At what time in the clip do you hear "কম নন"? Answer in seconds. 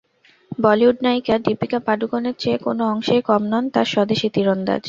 3.29-3.63